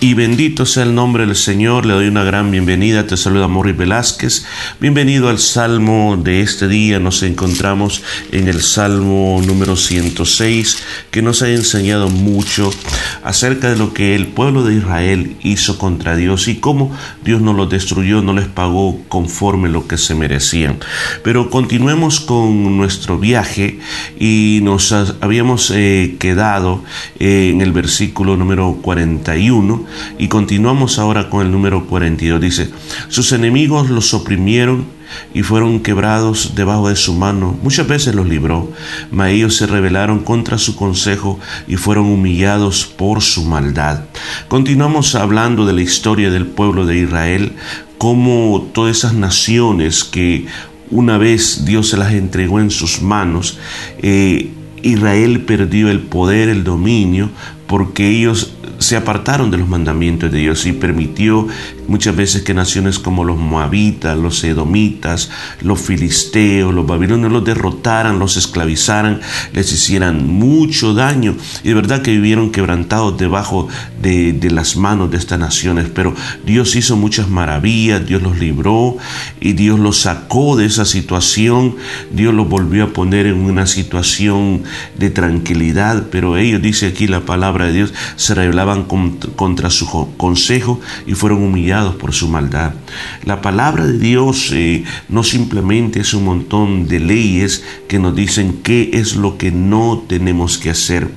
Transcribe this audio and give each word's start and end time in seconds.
y 0.00 0.14
bendito 0.14 0.64
sea 0.64 0.84
el 0.84 0.94
nombre 0.94 1.26
del 1.26 1.36
Señor. 1.36 1.84
Le 1.84 1.92
doy 1.92 2.08
una 2.08 2.24
gran 2.24 2.50
bienvenida. 2.50 3.06
Te 3.06 3.18
saluda 3.18 3.48
Morri 3.48 3.72
Velázquez. 3.72 4.46
Bienvenido 4.80 5.28
al 5.28 5.38
Salmo 5.38 6.18
de 6.22 6.40
este 6.40 6.68
día. 6.68 6.98
Nos 6.98 7.22
encontramos 7.22 8.02
en 8.32 8.48
el 8.48 8.62
Salmo 8.62 9.42
número 9.44 9.76
106 9.76 10.78
que 11.10 11.20
nos 11.20 11.42
ha 11.42 11.50
enseñado 11.50 12.08
mucho 12.08 12.72
acerca 13.22 13.68
de 13.68 13.76
lo 13.76 13.92
que 13.92 14.14
el 14.14 14.28
pueblo 14.28 14.64
de 14.64 14.76
Israel 14.76 15.36
hizo 15.42 15.76
contra 15.76 16.16
Dios 16.16 16.48
y 16.48 16.56
cómo 16.56 16.96
Dios 17.22 17.42
no 17.42 17.52
los 17.52 17.68
destruyó, 17.68 18.22
no 18.22 18.32
les 18.32 18.48
pagó 18.48 18.98
conforme 19.08 19.68
lo 19.68 19.86
que 19.86 19.98
se 19.98 20.14
merecían. 20.14 20.78
Pero 21.22 21.50
continuemos 21.50 22.20
con 22.20 22.78
nuestro 22.78 23.18
viaje 23.18 23.80
y 24.18 24.60
nos 24.62 24.92
habíamos 24.92 25.70
eh, 25.74 26.16
quedado 26.18 26.82
en 27.18 27.60
el 27.60 27.72
versículo 27.72 28.38
número 28.38 28.78
41 28.80 29.89
y 30.18 30.28
continuamos 30.28 30.98
ahora 30.98 31.30
con 31.30 31.44
el 31.44 31.52
número 31.52 31.86
42. 31.86 32.40
Dice, 32.40 32.70
sus 33.08 33.32
enemigos 33.32 33.90
los 33.90 34.14
oprimieron 34.14 34.86
y 35.34 35.42
fueron 35.42 35.80
quebrados 35.80 36.52
debajo 36.54 36.88
de 36.88 36.96
su 36.96 37.14
mano. 37.14 37.58
Muchas 37.62 37.86
veces 37.86 38.14
los 38.14 38.28
libró, 38.28 38.72
mas 39.10 39.30
ellos 39.30 39.56
se 39.56 39.66
rebelaron 39.66 40.20
contra 40.20 40.58
su 40.58 40.76
consejo 40.76 41.38
y 41.66 41.76
fueron 41.76 42.06
humillados 42.06 42.84
por 42.84 43.22
su 43.22 43.44
maldad. 43.44 44.04
Continuamos 44.48 45.14
hablando 45.14 45.66
de 45.66 45.72
la 45.72 45.82
historia 45.82 46.30
del 46.30 46.46
pueblo 46.46 46.86
de 46.86 46.98
Israel, 46.98 47.52
como 47.98 48.70
todas 48.72 48.96
esas 48.96 49.14
naciones 49.14 50.04
que 50.04 50.46
una 50.90 51.18
vez 51.18 51.64
Dios 51.64 51.88
se 51.88 51.96
las 51.96 52.12
entregó 52.12 52.60
en 52.60 52.70
sus 52.70 53.02
manos, 53.02 53.58
eh, 53.98 54.50
Israel 54.82 55.42
perdió 55.42 55.90
el 55.90 56.00
poder, 56.00 56.48
el 56.48 56.64
dominio, 56.64 57.30
porque 57.66 58.08
ellos 58.08 58.54
se 58.80 58.96
apartaron 58.96 59.50
de 59.50 59.58
los 59.58 59.68
mandamientos 59.68 60.32
de 60.32 60.38
Dios 60.38 60.64
y 60.64 60.72
permitió 60.72 61.46
muchas 61.86 62.16
veces 62.16 62.42
que 62.42 62.54
naciones 62.54 62.98
como 62.98 63.24
los 63.24 63.36
moabitas, 63.36 64.16
los 64.16 64.42
edomitas, 64.42 65.30
los 65.60 65.80
filisteos, 65.80 66.72
los 66.72 66.86
babilonios 66.86 67.30
los 67.30 67.44
derrotaran, 67.44 68.18
los 68.18 68.38
esclavizaran, 68.38 69.20
les 69.52 69.70
hicieran 69.70 70.26
mucho 70.26 70.94
daño. 70.94 71.36
Y 71.62 71.68
de 71.68 71.74
verdad 71.74 72.00
que 72.00 72.12
vivieron 72.12 72.50
quebrantados 72.50 73.18
debajo 73.18 73.68
de, 74.00 74.32
de 74.32 74.50
las 74.50 74.76
manos 74.76 75.10
de 75.10 75.18
estas 75.18 75.38
naciones, 75.38 75.88
pero 75.94 76.14
Dios 76.46 76.74
hizo 76.74 76.96
muchas 76.96 77.28
maravillas, 77.28 78.06
Dios 78.06 78.22
los 78.22 78.38
libró 78.38 78.96
y 79.40 79.52
Dios 79.52 79.78
los 79.78 80.00
sacó 80.00 80.56
de 80.56 80.64
esa 80.64 80.86
situación, 80.86 81.76
Dios 82.12 82.32
los 82.32 82.48
volvió 82.48 82.84
a 82.84 82.92
poner 82.94 83.26
en 83.26 83.36
una 83.36 83.66
situación 83.66 84.62
de 84.96 85.10
tranquilidad, 85.10 86.06
pero 86.10 86.38
ellos, 86.38 86.62
dice 86.62 86.86
aquí 86.86 87.06
la 87.06 87.20
palabra 87.20 87.66
de 87.66 87.72
Dios, 87.74 87.94
se 88.16 88.34
revelaban 88.34 88.69
contra 89.36 89.70
su 89.70 89.86
consejo 90.16 90.80
y 91.06 91.14
fueron 91.14 91.42
humillados 91.42 91.96
por 91.96 92.12
su 92.12 92.28
maldad. 92.28 92.74
La 93.24 93.42
palabra 93.42 93.86
de 93.86 93.98
Dios 93.98 94.50
eh, 94.52 94.84
no 95.08 95.22
simplemente 95.22 96.00
es 96.00 96.14
un 96.14 96.24
montón 96.24 96.86
de 96.86 97.00
leyes 97.00 97.64
que 97.88 97.98
nos 97.98 98.14
dicen 98.14 98.60
qué 98.62 98.90
es 98.94 99.16
lo 99.16 99.36
que 99.36 99.50
no 99.50 100.04
tenemos 100.06 100.58
que 100.58 100.70
hacer. 100.70 101.10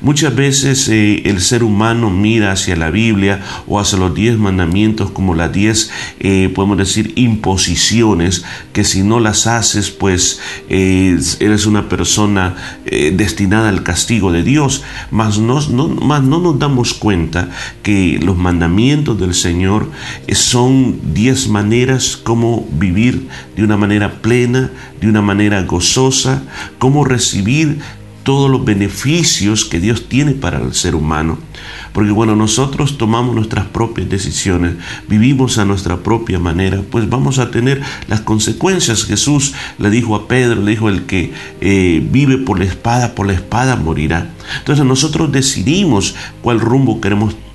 Muchas 0.00 0.34
veces 0.34 0.88
eh, 0.88 1.22
el 1.24 1.40
ser 1.40 1.62
humano 1.64 2.10
mira 2.10 2.52
hacia 2.52 2.76
la 2.76 2.90
Biblia 2.90 3.42
o 3.66 3.78
hacia 3.78 3.98
los 3.98 4.14
diez 4.14 4.36
mandamientos 4.38 5.10
como 5.10 5.34
las 5.34 5.52
diez, 5.52 5.90
eh, 6.18 6.50
podemos 6.54 6.78
decir, 6.78 7.12
imposiciones 7.16 8.44
que 8.72 8.84
si 8.84 9.02
no 9.02 9.20
las 9.20 9.46
haces, 9.46 9.90
pues 9.90 10.40
eres 10.68 11.66
una 11.66 11.88
persona 11.88 12.54
destinada 12.84 13.68
al 13.68 13.82
castigo 13.82 14.32
de 14.32 14.42
Dios. 14.42 14.82
Mas 15.10 15.38
no, 15.38 15.60
no, 15.68 15.88
no 15.88 16.40
nos 16.40 16.58
damos 16.58 16.89
cuenta 16.94 17.50
que 17.82 18.18
los 18.22 18.36
mandamientos 18.36 19.18
del 19.18 19.34
Señor 19.34 19.90
son 20.32 21.14
diez 21.14 21.48
maneras 21.48 22.16
como 22.16 22.66
vivir 22.72 23.28
de 23.56 23.64
una 23.64 23.76
manera 23.76 24.20
plena, 24.20 24.70
de 25.00 25.08
una 25.08 25.22
manera 25.22 25.62
gozosa, 25.62 26.42
cómo 26.78 27.04
recibir 27.04 27.78
todos 28.22 28.50
los 28.50 28.64
beneficios 28.64 29.64
que 29.64 29.80
Dios 29.80 30.08
tiene 30.08 30.32
para 30.32 30.58
el 30.58 30.74
ser 30.74 30.94
humano. 30.94 31.38
Porque 31.92 32.10
bueno, 32.12 32.36
nosotros 32.36 32.98
tomamos 32.98 33.34
nuestras 33.34 33.66
propias 33.66 34.08
decisiones, 34.08 34.74
vivimos 35.08 35.58
a 35.58 35.64
nuestra 35.64 35.98
propia 35.98 36.38
manera, 36.38 36.82
pues 36.90 37.08
vamos 37.08 37.38
a 37.38 37.50
tener 37.50 37.82
las 38.08 38.20
consecuencias. 38.20 39.04
Jesús 39.04 39.54
le 39.78 39.90
dijo 39.90 40.14
a 40.14 40.28
Pedro, 40.28 40.62
le 40.62 40.70
dijo, 40.70 40.88
el 40.88 41.06
que 41.06 41.32
eh, 41.60 42.06
vive 42.10 42.38
por 42.38 42.58
la 42.58 42.64
espada, 42.64 43.14
por 43.14 43.26
la 43.26 43.32
espada 43.32 43.76
morirá. 43.76 44.30
Entonces 44.58 44.84
nosotros 44.84 45.32
decidimos 45.32 46.14
cuál 46.42 46.60
rumbo 46.60 47.00
queremos 47.00 47.34
tomar. 47.34 47.49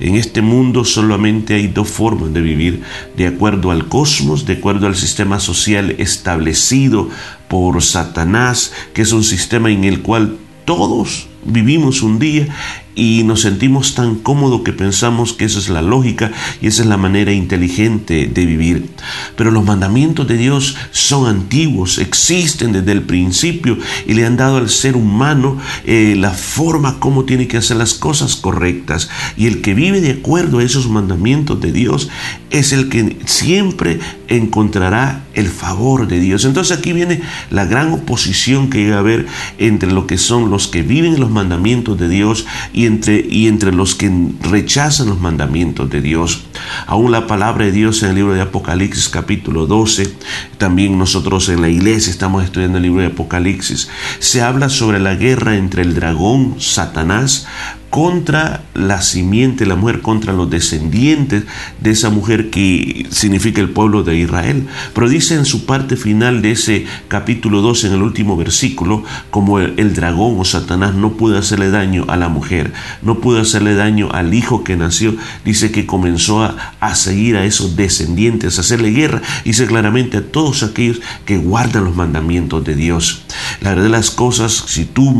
En 0.00 0.16
este 0.16 0.42
mundo 0.42 0.84
solamente 0.84 1.54
hay 1.54 1.68
dos 1.68 1.88
formas 1.88 2.32
de 2.34 2.40
vivir, 2.40 2.82
de 3.16 3.28
acuerdo 3.28 3.70
al 3.70 3.86
cosmos, 3.86 4.46
de 4.46 4.54
acuerdo 4.54 4.88
al 4.88 4.96
sistema 4.96 5.38
social 5.38 5.94
establecido 5.98 7.08
por 7.46 7.80
Satanás, 7.82 8.72
que 8.92 9.02
es 9.02 9.12
un 9.12 9.22
sistema 9.22 9.70
en 9.70 9.84
el 9.84 10.00
cual 10.00 10.38
todos 10.64 11.28
vivimos 11.44 12.02
un 12.02 12.18
día 12.18 12.48
y 12.94 13.22
nos 13.24 13.42
sentimos 13.42 13.94
tan 13.94 14.16
cómodos 14.16 14.62
que 14.62 14.72
pensamos 14.72 15.32
que 15.32 15.44
esa 15.44 15.58
es 15.58 15.68
la 15.68 15.82
lógica 15.82 16.30
y 16.60 16.66
esa 16.66 16.82
es 16.82 16.88
la 16.88 16.96
manera 16.96 17.32
inteligente 17.32 18.26
de 18.26 18.46
vivir. 18.46 18.90
Pero 19.36 19.50
los 19.50 19.64
mandamientos 19.64 20.28
de 20.28 20.36
Dios 20.36 20.76
son 20.90 21.26
antiguos, 21.26 21.98
existen 21.98 22.72
desde 22.72 22.92
el 22.92 23.02
principio 23.02 23.78
y 24.06 24.14
le 24.14 24.26
han 24.26 24.36
dado 24.36 24.58
al 24.58 24.68
ser 24.68 24.96
humano 24.96 25.58
eh, 25.84 26.14
la 26.18 26.30
forma 26.30 26.98
como 27.00 27.24
tiene 27.24 27.48
que 27.48 27.56
hacer 27.56 27.76
las 27.76 27.94
cosas 27.94 28.36
correctas. 28.36 29.08
Y 29.36 29.46
el 29.46 29.62
que 29.62 29.74
vive 29.74 30.00
de 30.00 30.12
acuerdo 30.12 30.58
a 30.58 30.64
esos 30.64 30.88
mandamientos 30.88 31.60
de 31.60 31.72
Dios 31.72 32.08
es 32.50 32.72
el 32.72 32.88
que 32.88 33.16
siempre 33.24 33.98
encontrará 34.28 35.24
el 35.34 35.48
favor 35.48 36.06
de 36.06 36.20
Dios. 36.20 36.44
Entonces 36.44 36.76
aquí 36.76 36.92
viene 36.92 37.22
la 37.50 37.64
gran 37.64 37.92
oposición 37.92 38.68
que 38.68 38.78
llega 38.78 38.96
a 38.96 39.00
haber 39.00 39.26
entre 39.58 39.90
lo 39.90 40.06
que 40.06 40.18
son 40.18 40.50
los 40.50 40.68
que 40.68 40.82
viven 40.82 41.20
los 41.20 41.30
mandamientos 41.30 41.98
de 41.98 42.08
Dios 42.08 42.46
y 42.72 42.81
y 42.82 42.86
entre, 42.86 43.24
y 43.28 43.46
entre 43.46 43.72
los 43.72 43.94
que 43.94 44.10
rechazan 44.40 45.08
los 45.08 45.20
mandamientos 45.20 45.88
de 45.88 46.00
Dios. 46.00 46.42
Aún 46.88 47.12
la 47.12 47.28
palabra 47.28 47.64
de 47.64 47.70
Dios 47.70 48.02
en 48.02 48.10
el 48.10 48.16
libro 48.16 48.34
de 48.34 48.40
Apocalipsis 48.40 49.08
capítulo 49.08 49.66
12, 49.66 50.12
también 50.58 50.98
nosotros 50.98 51.48
en 51.48 51.62
la 51.62 51.68
iglesia 51.68 52.10
estamos 52.10 52.44
estudiando 52.44 52.78
el 52.78 52.82
libro 52.82 53.02
de 53.02 53.08
Apocalipsis, 53.08 53.88
se 54.18 54.42
habla 54.42 54.68
sobre 54.68 54.98
la 54.98 55.14
guerra 55.14 55.56
entre 55.56 55.82
el 55.82 55.94
dragón, 55.94 56.56
Satanás, 56.58 57.46
contra 57.92 58.62
la 58.72 59.02
simiente, 59.02 59.66
la 59.66 59.76
mujer, 59.76 60.00
contra 60.00 60.32
los 60.32 60.48
descendientes 60.48 61.44
de 61.78 61.90
esa 61.90 62.08
mujer 62.08 62.48
que 62.48 63.06
significa 63.10 63.60
el 63.60 63.68
pueblo 63.68 64.02
de 64.02 64.16
Israel. 64.16 64.66
Pero 64.94 65.10
dice 65.10 65.34
en 65.34 65.44
su 65.44 65.66
parte 65.66 65.96
final 65.96 66.40
de 66.40 66.52
ese 66.52 66.86
capítulo 67.08 67.60
2, 67.60 67.84
en 67.84 67.92
el 67.92 68.00
último 68.00 68.34
versículo, 68.38 69.04
como 69.28 69.58
el, 69.58 69.92
dragón 69.92 70.36
o 70.38 70.44
Satanás 70.46 70.94
no 70.94 71.18
pudo 71.18 71.36
hacerle 71.36 71.70
daño 71.70 72.06
a 72.08 72.16
la 72.16 72.30
mujer, 72.30 72.72
no 73.02 73.18
pudo 73.18 73.42
hacerle 73.42 73.74
daño 73.74 74.08
al 74.10 74.32
hijo 74.32 74.64
que 74.64 74.74
nació, 74.74 75.14
dice 75.44 75.70
que 75.70 75.84
comenzó 75.84 76.44
a, 76.44 76.94
seguir 76.94 77.36
a 77.36 77.44
esos 77.44 77.76
descendientes, 77.76 78.56
a 78.56 78.62
hacerle 78.62 78.92
guerra, 78.92 79.20
dice 79.44 79.66
claramente 79.66 80.16
a 80.16 80.26
todos 80.26 80.62
aquellos 80.62 81.02
que 81.26 81.36
guardan 81.36 81.84
los 81.84 81.94
mandamientos 81.94 82.64
de 82.64 82.74
Dios. 82.74 83.26
La 83.60 83.70
verdad 83.70 83.84
de 83.84 83.90
las 83.90 84.10
cosas, 84.10 84.64
si 84.66 84.86
tú 84.86 85.12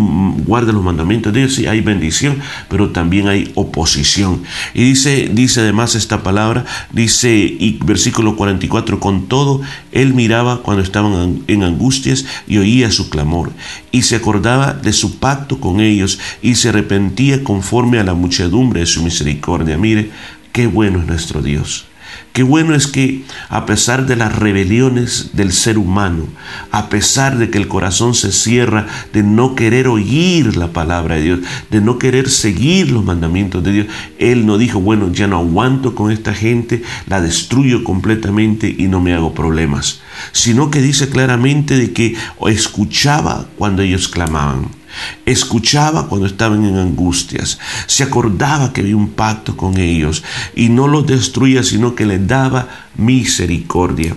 guardas 0.46 0.74
los 0.74 0.82
mandamientos 0.82 1.34
de 1.34 1.40
Dios, 1.40 1.54
sí 1.54 1.66
hay 1.66 1.82
bendición, 1.82 2.38
pero 2.68 2.90
también 2.90 3.28
hay 3.28 3.52
oposición. 3.54 4.42
Y 4.74 4.84
dice, 4.84 5.30
dice 5.32 5.60
además 5.60 5.94
esta 5.94 6.22
palabra, 6.22 6.64
dice, 6.92 7.34
y 7.34 7.78
versículo 7.84 8.36
44, 8.36 9.00
con 9.00 9.26
todo, 9.28 9.60
él 9.92 10.14
miraba 10.14 10.62
cuando 10.62 10.82
estaban 10.82 11.42
en 11.46 11.62
angustias 11.62 12.24
y 12.46 12.58
oía 12.58 12.90
su 12.90 13.10
clamor, 13.10 13.52
y 13.90 14.02
se 14.02 14.16
acordaba 14.16 14.72
de 14.72 14.92
su 14.92 15.18
pacto 15.18 15.60
con 15.60 15.80
ellos, 15.80 16.18
y 16.42 16.54
se 16.54 16.70
arrepentía 16.70 17.44
conforme 17.44 17.98
a 17.98 18.04
la 18.04 18.14
muchedumbre 18.14 18.80
de 18.80 18.86
su 18.86 19.02
misericordia. 19.02 19.78
Mire, 19.78 20.10
qué 20.52 20.66
bueno 20.66 21.00
es 21.00 21.06
nuestro 21.06 21.42
Dios. 21.42 21.86
Qué 22.32 22.42
bueno 22.42 22.74
es 22.74 22.86
que 22.86 23.24
a 23.50 23.66
pesar 23.66 24.06
de 24.06 24.16
las 24.16 24.34
rebeliones 24.34 25.30
del 25.34 25.52
ser 25.52 25.76
humano, 25.76 26.26
a 26.70 26.88
pesar 26.88 27.36
de 27.36 27.50
que 27.50 27.58
el 27.58 27.68
corazón 27.68 28.14
se 28.14 28.32
cierra, 28.32 28.86
de 29.12 29.22
no 29.22 29.54
querer 29.54 29.86
oír 29.86 30.56
la 30.56 30.72
palabra 30.72 31.16
de 31.16 31.22
Dios, 31.22 31.40
de 31.70 31.80
no 31.82 31.98
querer 31.98 32.30
seguir 32.30 32.90
los 32.90 33.04
mandamientos 33.04 33.62
de 33.62 33.72
Dios, 33.72 33.86
Él 34.18 34.46
no 34.46 34.56
dijo, 34.56 34.80
bueno, 34.80 35.12
ya 35.12 35.26
no 35.26 35.38
aguanto 35.38 35.94
con 35.94 36.10
esta 36.10 36.32
gente, 36.32 36.82
la 37.06 37.20
destruyo 37.20 37.84
completamente 37.84 38.74
y 38.76 38.88
no 38.88 39.00
me 39.00 39.12
hago 39.12 39.34
problemas, 39.34 40.00
sino 40.32 40.70
que 40.70 40.80
dice 40.80 41.10
claramente 41.10 41.76
de 41.76 41.92
que 41.92 42.16
escuchaba 42.46 43.46
cuando 43.58 43.82
ellos 43.82 44.08
clamaban. 44.08 44.81
Escuchaba 45.26 46.08
cuando 46.08 46.26
estaban 46.26 46.64
en 46.64 46.76
angustias, 46.76 47.58
se 47.86 48.02
acordaba 48.02 48.72
que 48.72 48.82
había 48.82 48.96
un 48.96 49.10
pacto 49.10 49.56
con 49.56 49.78
ellos 49.78 50.22
y 50.54 50.68
no 50.68 50.88
los 50.88 51.06
destruía, 51.06 51.62
sino 51.62 51.94
que 51.94 52.06
les 52.06 52.26
daba 52.26 52.68
misericordia. 52.96 54.16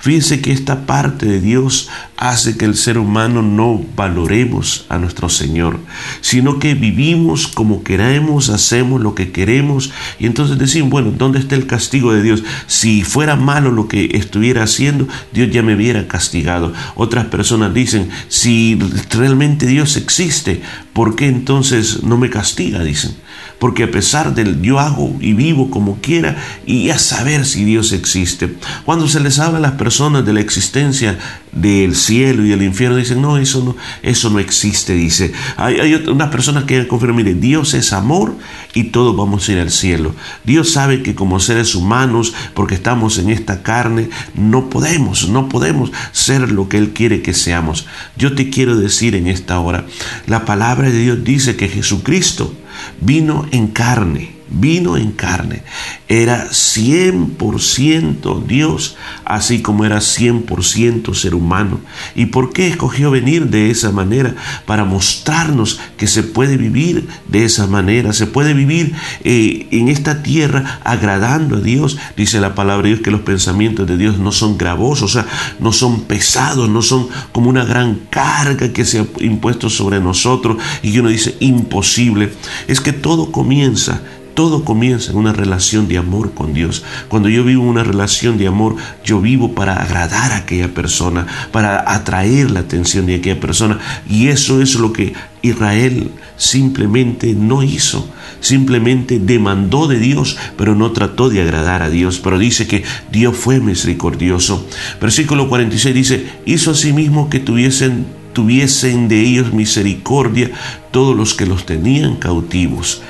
Fíjense 0.00 0.40
que 0.40 0.52
esta 0.52 0.86
parte 0.86 1.26
de 1.26 1.40
Dios 1.40 1.88
hace 2.16 2.56
que 2.56 2.64
el 2.64 2.76
ser 2.76 2.98
humano 2.98 3.42
no 3.42 3.80
valoremos 3.94 4.86
a 4.88 4.98
nuestro 4.98 5.28
Señor, 5.28 5.78
sino 6.20 6.58
que 6.58 6.74
vivimos 6.74 7.46
como 7.46 7.82
queremos, 7.82 8.48
hacemos 8.48 9.00
lo 9.00 9.14
que 9.14 9.32
queremos 9.32 9.92
y 10.18 10.26
entonces 10.26 10.58
decimos, 10.58 10.90
bueno, 10.90 11.12
¿dónde 11.16 11.38
está 11.38 11.54
el 11.54 11.66
castigo 11.66 12.12
de 12.12 12.22
Dios? 12.22 12.42
Si 12.66 13.02
fuera 13.02 13.36
malo 13.36 13.70
lo 13.70 13.88
que 13.88 14.10
estuviera 14.14 14.62
haciendo, 14.62 15.06
Dios 15.32 15.50
ya 15.50 15.62
me 15.62 15.74
hubiera 15.74 16.08
castigado. 16.08 16.72
Otras 16.94 17.26
personas 17.26 17.74
dicen, 17.74 18.08
si 18.28 18.78
realmente 19.10 19.66
Dios 19.66 19.96
existe, 19.96 20.62
¿por 20.92 21.16
qué 21.16 21.26
entonces 21.26 22.02
no 22.02 22.16
me 22.16 22.30
castiga? 22.30 22.82
Dicen 22.82 23.14
porque 23.58 23.84
a 23.84 23.90
pesar 23.90 24.34
del 24.34 24.60
yo 24.60 24.80
hago 24.80 25.16
y 25.20 25.32
vivo 25.32 25.70
como 25.70 25.98
quiera 26.00 26.36
y 26.66 26.90
a 26.90 26.98
saber 26.98 27.46
si 27.46 27.64
Dios 27.64 27.92
existe. 27.92 28.54
Cuando 28.84 29.08
se 29.08 29.20
les 29.20 29.38
habla 29.38 29.65
las 29.66 29.74
personas 29.74 30.24
de 30.24 30.32
la 30.32 30.40
existencia 30.40 31.18
del 31.50 31.96
cielo 31.96 32.44
y 32.44 32.50
del 32.50 32.62
infierno, 32.62 32.96
dicen, 32.96 33.20
no, 33.20 33.36
eso 33.36 33.64
no, 33.64 33.76
eso 34.02 34.30
no 34.30 34.38
existe, 34.38 34.94
dice. 34.94 35.32
Hay, 35.56 35.80
hay 35.80 35.94
unas 35.94 36.28
personas 36.28 36.64
que 36.64 36.86
confirman, 36.86 37.16
mire, 37.16 37.34
Dios 37.34 37.74
es 37.74 37.92
amor 37.92 38.36
y 38.74 38.84
todos 38.84 39.16
vamos 39.16 39.48
a 39.48 39.52
ir 39.52 39.58
al 39.58 39.72
cielo. 39.72 40.14
Dios 40.44 40.70
sabe 40.70 41.02
que 41.02 41.16
como 41.16 41.40
seres 41.40 41.74
humanos, 41.74 42.32
porque 42.54 42.76
estamos 42.76 43.18
en 43.18 43.28
esta 43.28 43.64
carne, 43.64 44.08
no 44.34 44.70
podemos, 44.70 45.28
no 45.28 45.48
podemos 45.48 45.90
ser 46.12 46.52
lo 46.52 46.68
que 46.68 46.78
Él 46.78 46.90
quiere 46.90 47.20
que 47.20 47.34
seamos. 47.34 47.86
Yo 48.16 48.36
te 48.36 48.50
quiero 48.50 48.76
decir 48.76 49.16
en 49.16 49.26
esta 49.26 49.58
hora, 49.58 49.84
la 50.28 50.44
palabra 50.44 50.90
de 50.90 50.98
Dios 51.00 51.24
dice 51.24 51.56
que 51.56 51.68
Jesucristo 51.68 52.54
vino 53.00 53.46
en 53.52 53.68
carne 53.68 54.36
vino 54.48 54.96
en 54.96 55.12
carne. 55.12 55.62
Era 56.08 56.48
100% 56.50 58.44
Dios, 58.46 58.96
así 59.24 59.60
como 59.60 59.84
era 59.84 59.98
100% 59.98 61.14
ser 61.14 61.34
humano. 61.34 61.80
¿Y 62.14 62.26
por 62.26 62.52
qué 62.52 62.68
escogió 62.68 63.10
venir 63.10 63.48
de 63.48 63.70
esa 63.70 63.90
manera? 63.90 64.34
Para 64.64 64.84
mostrarnos 64.84 65.80
que 65.96 66.06
se 66.06 66.22
puede 66.22 66.56
vivir 66.56 67.08
de 67.28 67.44
esa 67.44 67.66
manera, 67.66 68.12
se 68.12 68.26
puede 68.26 68.54
vivir 68.54 68.94
eh, 69.24 69.66
en 69.72 69.88
esta 69.88 70.22
tierra 70.22 70.80
agradando 70.84 71.56
a 71.56 71.60
Dios. 71.60 71.98
Dice 72.16 72.40
la 72.40 72.54
palabra 72.54 72.84
de 72.84 72.94
Dios 72.94 73.00
que 73.02 73.10
los 73.10 73.22
pensamientos 73.22 73.86
de 73.86 73.96
Dios 73.96 74.18
no 74.18 74.30
son 74.30 74.56
gravosos, 74.56 75.16
o 75.16 75.20
sea, 75.20 75.26
no 75.58 75.72
son 75.72 76.02
pesados, 76.02 76.68
no 76.68 76.82
son 76.82 77.08
como 77.32 77.50
una 77.50 77.64
gran 77.64 78.00
carga 78.10 78.72
que 78.72 78.84
se 78.84 79.00
ha 79.00 79.06
impuesto 79.20 79.68
sobre 79.70 80.00
nosotros 80.00 80.58
y 80.82 80.96
uno 80.98 81.08
dice 81.08 81.36
imposible. 81.40 82.32
Es 82.66 82.80
que 82.80 82.92
todo 82.92 83.32
comienza 83.32 84.02
todo 84.36 84.64
comienza 84.64 85.10
en 85.10 85.16
una 85.16 85.32
relación 85.32 85.88
de 85.88 85.96
amor 85.96 86.32
con 86.34 86.52
Dios. 86.52 86.84
Cuando 87.08 87.30
yo 87.30 87.42
vivo 87.42 87.64
una 87.64 87.82
relación 87.82 88.36
de 88.36 88.46
amor, 88.46 88.76
yo 89.02 89.20
vivo 89.22 89.54
para 89.54 89.82
agradar 89.82 90.30
a 90.32 90.36
aquella 90.36 90.68
persona, 90.68 91.26
para 91.52 91.90
atraer 91.90 92.50
la 92.50 92.60
atención 92.60 93.06
de 93.06 93.14
aquella 93.14 93.40
persona. 93.40 93.78
Y 94.08 94.28
eso 94.28 94.60
es 94.60 94.74
lo 94.74 94.92
que 94.92 95.14
Israel 95.40 96.10
simplemente 96.36 97.32
no 97.32 97.62
hizo. 97.62 98.10
Simplemente 98.40 99.18
demandó 99.18 99.88
de 99.88 99.98
Dios, 99.98 100.36
pero 100.58 100.74
no 100.74 100.92
trató 100.92 101.30
de 101.30 101.40
agradar 101.40 101.82
a 101.82 101.88
Dios. 101.88 102.20
Pero 102.22 102.38
dice 102.38 102.66
que 102.66 102.84
Dios 103.10 103.34
fue 103.34 103.58
misericordioso. 103.58 104.68
Versículo 105.00 105.48
46 105.48 105.94
dice, 105.94 106.26
hizo 106.44 106.72
asimismo 106.72 107.30
que 107.30 107.40
tuviesen 107.40 108.04
tuviesen 108.36 109.08
de 109.08 109.22
ellos 109.22 109.54
misericordia 109.54 110.50
todos 110.90 111.16
los 111.16 111.32
que 111.32 111.46
los 111.46 111.64
tenían 111.64 112.16
cautivos. 112.16 113.00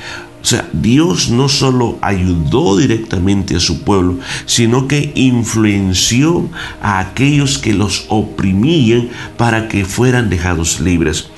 O 0.46 0.48
sea, 0.48 0.68
Dios 0.72 1.28
no 1.28 1.48
solo 1.48 1.98
ayudó 2.02 2.76
directamente 2.76 3.56
a 3.56 3.58
su 3.58 3.82
pueblo, 3.82 4.20
sino 4.44 4.86
que 4.86 5.10
influenció 5.16 6.48
a 6.80 7.00
aquellos 7.00 7.58
que 7.58 7.74
los 7.74 8.04
oprimían 8.06 9.08
para 9.36 9.66
que 9.66 9.84
fueran 9.84 10.30
dejados 10.30 10.78
libres. 10.78 11.30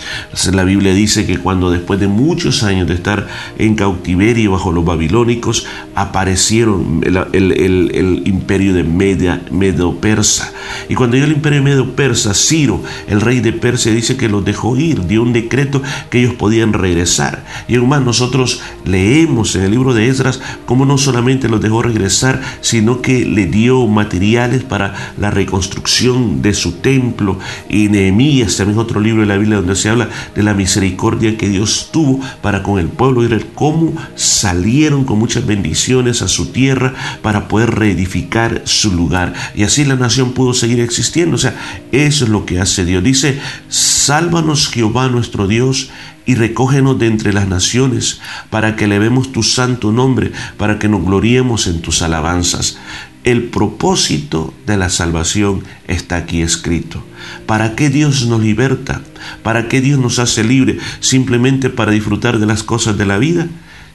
La 0.53 0.63
Biblia 0.65 0.93
dice 0.93 1.25
que 1.25 1.39
cuando 1.39 1.71
después 1.71 1.99
de 2.01 2.07
muchos 2.07 2.63
años 2.63 2.87
de 2.87 2.93
estar 2.93 3.27
en 3.57 3.77
cautiverio 3.77 4.53
bajo 4.53 4.73
los 4.73 4.85
babilónicos, 4.85 5.65
aparecieron 5.95 7.01
el, 7.03 8.23
imperio 8.27 8.75
de 8.75 8.85
Media, 8.85 9.41
Medo-Persa. 9.51 10.53
Y 10.91 10.97
cuando 10.97 11.17
llegó 11.17 11.29
el 11.29 11.33
imperio 11.33 11.63
Medo-Persa, 11.63 12.35
Ciro, 12.35 12.83
el 13.07 13.23
rey 13.23 13.41
de 13.41 13.55
Persia, 13.55 13.91
dice 13.91 14.19
que 14.19 14.29
los 14.29 14.45
dejó 14.45 14.77
ir, 14.77 15.07
dio 15.07 15.23
un 15.23 15.33
decreto 15.33 15.81
que 16.11 16.19
ellos 16.19 16.35
podían 16.35 16.75
regresar. 16.75 17.47
Y 17.69 17.77
además 17.77 18.03
nosotros 18.03 18.61
le 18.85 18.98
leemos 18.99 19.55
en 19.55 19.63
el 19.63 19.71
libro 19.71 19.95
de 19.95 20.09
Esdras 20.09 20.41
cómo 20.67 20.85
no 20.85 20.99
solamente 20.99 21.49
los 21.49 21.61
dejó 21.61 21.83
regresar, 21.83 22.43
sino 22.61 23.01
que 23.01 23.25
le 23.25 23.47
dio 23.47 23.87
materiales 23.87 24.65
para 24.65 25.13
la 25.17 25.31
reconstrucción 25.31 26.43
de 26.43 26.53
su 26.53 26.73
templo. 26.73 27.39
Y 27.69 27.89
Nehemías, 27.89 28.57
también 28.57 28.79
otro 28.79 29.01
libro 29.01 29.21
de 29.21 29.29
la 29.29 29.37
Biblia 29.37 29.59
donde 29.59 29.77
se 29.77 29.89
habla 29.89 30.09
de 30.35 30.43
la 30.43 30.53
misericordia 30.53 31.37
que 31.37 31.49
Dios 31.49 31.91
tuvo 31.93 32.21
para 32.43 32.65
con 32.65 32.81
el 32.81 32.89
pueblo 32.89 33.23
de 33.23 33.39
cómo 33.55 33.93
salieron 34.17 35.05
con 35.05 35.21
muchas 35.21 35.47
bendiciones 35.47 36.21
a 36.23 36.29
su 36.29 36.47
tierra 36.47 36.95
para 37.23 37.47
poder 37.47 37.77
reedificar 37.77 38.63
su 38.65 38.93
lugar. 38.93 39.33
Y 39.55 39.63
así 39.63 39.85
la 39.85 39.95
nación 39.95 40.33
pudo 40.33 40.55
seguir 40.55 40.81
existiendo. 40.81 41.37
O 41.37 41.39
sea, 41.39 41.55
eso 41.93 42.25
es 42.25 42.31
lo 42.31 42.45
que 42.45 42.59
hace 42.59 42.85
Dios. 42.85 43.05
Dice, 43.05 43.39
sálvanos 43.69 44.69
Jehová 44.69 45.09
nuestro 45.09 45.47
Dios 45.47 45.91
y 46.29 46.35
recógenos 46.35 46.99
de 46.99 47.07
entre 47.07 47.33
las 47.33 47.49
naciones, 47.49 48.21
para 48.51 48.77
que 48.77 48.85
elevemos 48.85 49.33
tu 49.33 49.43
santo 49.43 49.93
nombre, 49.93 50.31
para 50.59 50.79
que 50.79 50.87
nos 50.87 51.03
gloriemos 51.03 51.67
en 51.67 51.81
tus 51.81 52.03
alabanzas. 52.03 52.77
El 53.25 53.45
propósito 53.45 54.53
de 54.67 54.77
la 54.77 54.91
salvación 54.91 55.65
está 55.87 56.17
aquí 56.17 56.43
escrito. 56.43 57.03
¿Para 57.47 57.75
qué 57.75 57.89
Dios 57.89 58.27
nos 58.27 58.43
liberta? 58.43 59.01
¿Para 59.43 59.69
qué 59.69 59.81
Dios 59.81 59.99
nos 59.99 60.19
hace 60.19 60.45
libre? 60.45 60.77
¿Simplemente 61.01 61.71
para 61.71 61.93
disfrutar 61.93 62.39
de 62.39 62.45
las 62.45 62.63
cosas 62.63 62.99
de 62.99 63.07
la 63.07 63.17
vida? 63.17 63.47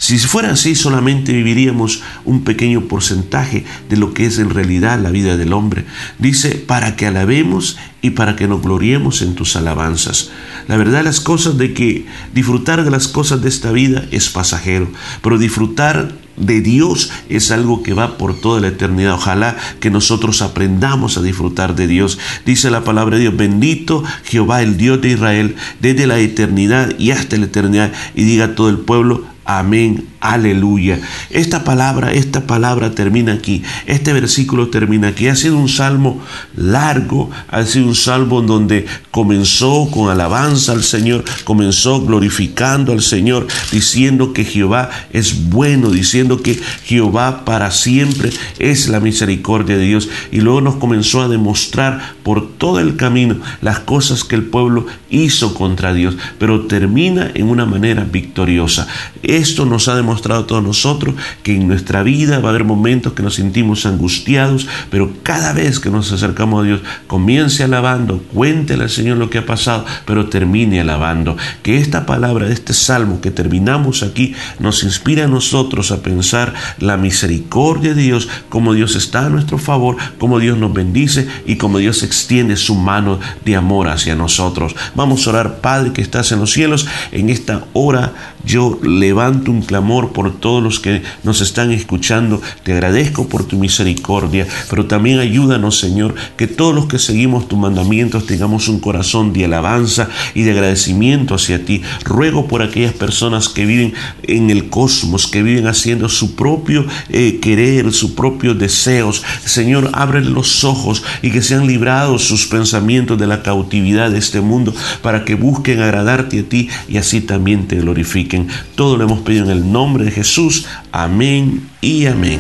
Si 0.04 0.20
fuera 0.20 0.52
así, 0.52 0.76
solamente 0.76 1.32
viviríamos 1.32 2.02
un 2.26 2.44
pequeño 2.44 2.90
porcentaje 2.90 3.64
de 3.88 3.96
lo 3.96 4.14
que 4.14 4.26
es 4.26 4.38
en 4.38 4.50
realidad 4.50 5.00
la 5.00 5.12
vida 5.12 5.38
del 5.38 5.54
hombre. 5.54 5.86
Dice, 6.20 6.56
para 6.56 6.98
que 6.98 7.08
alabemos 7.08 7.78
y 8.02 8.10
para 8.10 8.36
que 8.36 8.50
nos 8.50 8.62
gloriemos 8.62 9.22
en 9.22 9.34
tus 9.34 9.56
alabanzas. 9.56 10.30
La 10.68 10.76
verdad 10.76 11.06
las 11.06 11.22
cosas 11.22 11.58
de 11.58 11.74
que 11.74 12.06
disfrutar 12.34 12.84
de 12.84 12.92
las 12.92 13.08
cosas 13.08 13.42
de 13.42 13.48
esta 13.48 13.72
vida 13.72 14.06
es 14.12 14.28
pasajero, 14.28 14.92
pero 15.22 15.38
disfrutar 15.38 16.14
de 16.36 16.60
Dios 16.60 17.10
es 17.30 17.52
algo 17.52 17.82
que 17.82 17.94
va 17.94 18.18
por 18.18 18.36
toda 18.36 18.60
la 18.60 18.68
eternidad. 18.68 19.14
Ojalá 19.14 19.56
que 19.80 19.90
nosotros 19.90 20.42
aprendamos 20.42 21.18
a 21.18 21.22
disfrutar 21.22 21.76
de 21.76 21.88
Dios. 21.88 22.20
Dice 22.46 22.70
la 22.72 22.84
palabra 22.84 23.16
de 23.16 23.22
Dios, 23.22 23.38
bendito 23.38 24.04
Jehová 24.26 24.64
el 24.64 24.76
Dios 24.76 25.00
de 25.02 25.12
Israel, 25.12 25.56
desde 25.80 26.08
la 26.08 26.20
eternidad 26.20 26.94
y 27.00 27.12
hasta 27.12 27.38
la 27.38 27.46
eternidad. 27.46 27.94
Y 28.16 28.24
diga 28.24 28.54
todo 28.54 28.70
el 28.70 28.80
pueblo, 28.80 29.32
Amén, 29.46 30.08
aleluya. 30.22 31.02
Esta 31.30 31.66
palabra, 31.66 32.14
esta 32.14 32.48
palabra 32.48 32.92
termina 32.92 33.34
aquí. 33.34 33.62
Este 33.88 34.14
versículo 34.14 34.70
termina 34.70 35.10
aquí. 35.10 35.28
Ha 35.28 35.36
sido 35.36 35.58
un 35.58 35.68
salmo 35.68 36.22
largo, 36.56 37.30
ha 37.50 37.64
sido 37.64 37.88
un 37.88 37.96
salmo 37.96 38.42
donde 38.42 38.86
comenzó 39.12 39.90
con 39.92 40.10
alabanza 40.10 40.72
al 40.72 40.84
Señor, 40.84 41.26
comenzó 41.44 42.06
glorificando 42.06 42.94
al 42.94 43.02
Señor, 43.02 43.48
diciendo 43.72 44.32
que 44.32 44.46
Jehová 44.46 44.90
es 45.12 45.50
bueno, 45.50 45.90
diciendo 45.90 46.42
que 46.42 46.58
Jehová 46.86 47.44
para 47.44 47.70
siempre 47.72 48.30
es 48.60 48.88
la 48.88 49.02
misericordia 49.02 49.78
de 49.78 49.84
Dios. 49.84 50.08
Y 50.32 50.40
luego 50.40 50.62
nos 50.62 50.76
comenzó 50.76 51.22
a 51.22 51.28
demostrar 51.28 52.14
por 52.24 52.50
todo 52.58 52.80
el 52.80 52.96
camino 52.96 53.36
las 53.60 53.80
cosas 53.80 54.24
que 54.24 54.36
el 54.36 54.44
pueblo 54.44 54.86
hizo 55.10 55.54
contra 55.54 55.94
Dios, 55.94 56.16
pero 56.40 56.66
termina 56.68 57.30
en 57.34 57.50
una 57.50 57.66
manera 57.66 58.06
victoriosa. 58.10 58.88
Esto 59.34 59.66
nos 59.66 59.88
ha 59.88 59.96
demostrado 59.96 60.44
a 60.44 60.46
todos 60.46 60.64
nosotros 60.64 61.16
que 61.42 61.56
en 61.56 61.68
nuestra 61.68 62.04
vida 62.04 62.38
va 62.38 62.50
a 62.50 62.52
haber 62.52 62.66
momentos 62.66 63.14
que 63.14 63.24
nos 63.24 63.34
sentimos 63.34 63.88
angustiados, 63.88 64.68
pero 64.92 65.12
cada 65.24 65.54
vez 65.54 65.80
que 65.80 65.90
nos 65.90 66.12
acercamos 66.12 66.62
a 66.62 66.68
Dios, 66.68 66.82
comience 67.08 67.64
alabando, 67.64 68.20
cuéntele 68.32 68.84
al 68.84 68.92
Señor 68.92 69.18
lo 69.18 69.32
que 69.32 69.40
ha 69.40 69.46
pasado, 69.48 69.88
pero 70.06 70.28
termine 70.28 70.82
alabando. 70.82 71.36
Que 71.64 71.80
esta 71.80 72.06
palabra 72.06 72.48
este 72.48 72.74
salmo 72.74 73.22
que 73.22 73.32
terminamos 73.32 74.04
aquí 74.04 74.36
nos 74.60 74.84
inspire 74.84 75.24
a 75.24 75.28
nosotros 75.28 75.92
a 75.92 76.04
pensar 76.04 76.54
la 76.78 76.98
misericordia 76.98 77.96
de 77.96 78.04
Dios, 78.04 78.30
como 78.50 78.76
Dios 78.76 78.96
está 78.96 79.26
a 79.26 79.30
nuestro 79.30 79.58
favor, 79.58 79.98
como 80.20 80.38
Dios 80.38 80.60
nos 80.60 80.74
bendice 80.74 81.28
y 81.48 81.56
como 81.56 81.80
Dios 81.80 82.04
extiende 82.04 82.56
su 82.56 82.76
mano 82.76 83.20
de 83.44 83.56
amor 83.56 83.88
hacia 83.88 84.14
nosotros. 84.14 84.76
Vamos 84.94 85.26
a 85.26 85.32
orar, 85.32 85.58
Padre 85.58 85.92
que 85.92 86.04
estás 86.04 86.32
en 86.32 86.40
los 86.40 86.52
cielos, 86.52 86.86
en 87.12 87.32
esta 87.32 87.66
hora 87.74 88.14
yo 88.46 88.80
levanto 88.84 89.52
un 89.52 89.62
clamor 89.62 90.12
por 90.12 90.34
todos 90.40 90.62
los 90.62 90.80
que 90.80 91.02
nos 91.24 91.42
están 91.42 91.72
escuchando. 91.72 92.42
Te 92.64 92.74
agradezco 92.74 93.28
por 93.28 93.46
tu 93.46 93.58
misericordia, 93.58 94.48
pero 94.70 94.86
también 94.86 95.20
ayúdanos, 95.20 95.80
Señor, 95.80 96.16
que 96.36 96.48
todos 96.48 96.76
los 96.76 96.88
que 96.88 97.00
seguimos 97.00 97.48
tus 97.48 97.58
mandamientos 97.58 98.26
tengamos 98.26 98.68
un 98.68 98.80
corazón 98.80 99.34
de 99.34 99.46
alabanza 99.46 100.10
y 100.34 100.44
de 100.44 100.52
agradecimiento 100.52 101.36
hacia 101.36 101.64
ti. 101.64 101.82
Ruego 102.04 102.48
por 102.48 102.62
aquellas 102.62 102.94
personas 102.94 103.50
que 103.50 103.66
viven 103.66 103.94
en 104.24 104.50
el 104.50 104.70
cosmos, 104.70 105.28
que 105.28 105.44
viven 105.44 105.68
haciendo 105.68 106.10
su 106.10 106.36
propio 106.36 106.86
eh, 107.10 107.40
querer, 107.42 107.92
sus 107.94 108.12
propios 108.12 108.58
deseos. 108.60 109.24
Señor, 109.46 109.90
abre 109.94 110.22
los 110.22 110.64
ojos 110.64 111.04
y 111.22 111.32
que 111.32 111.42
sean 111.42 111.68
librados 111.68 112.24
sus 112.24 112.48
pensamientos 112.48 113.18
de 113.18 113.28
la 113.28 113.44
cautividad 113.44 114.12
de 114.12 114.18
este 114.18 114.42
mundo 114.42 114.74
para 115.02 115.26
que 115.26 115.36
busquen 115.36 115.82
agradarte 115.82 116.40
a 116.40 116.44
ti 116.44 116.70
y 116.88 116.98
así 116.98 117.22
también 117.22 117.68
te 117.68 117.78
glorifiquen. 117.78 118.33
Todo 118.76 118.98
lo 118.98 119.04
hemos 119.04 119.20
pedido 119.20 119.46
en 119.46 119.52
el 119.52 119.72
nombre 119.72 120.06
de 120.06 120.12
Jesús. 120.12 120.66
Amén 120.92 121.70
y 121.82 122.06
amén. 122.06 122.40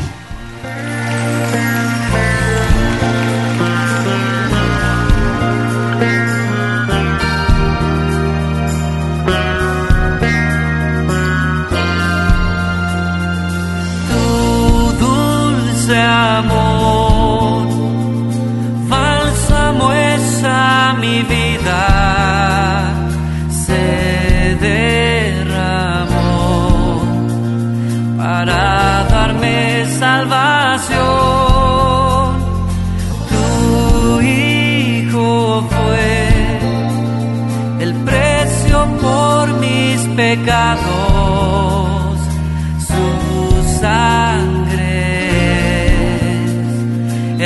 pecados, 21.64 21.93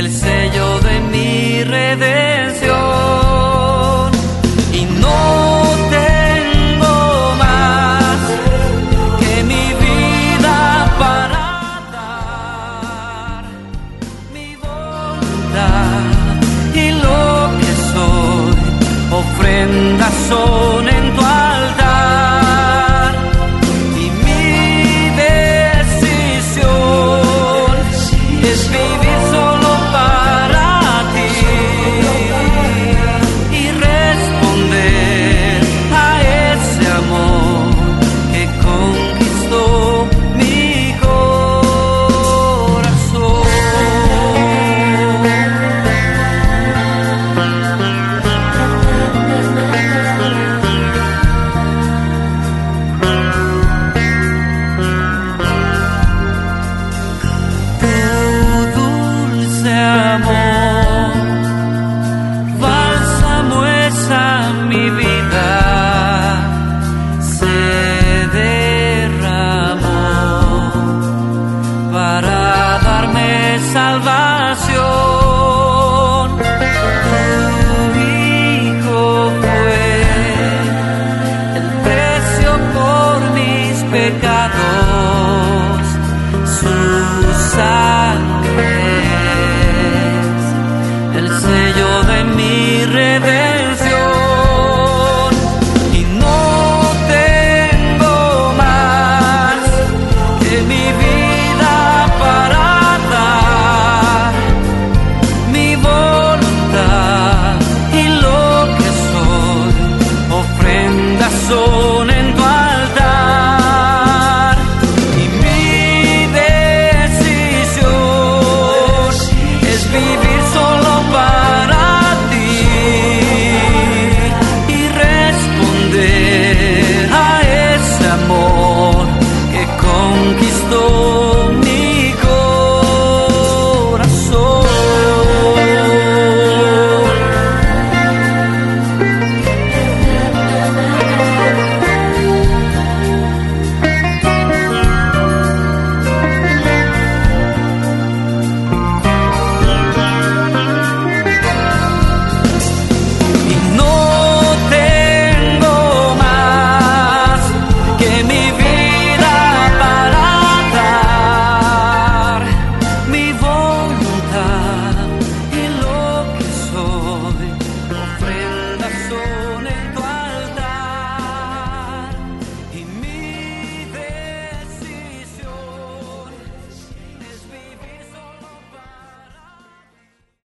el 0.08 0.14
sello 0.14 0.67